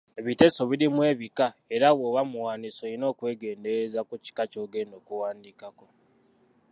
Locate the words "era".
1.75-1.87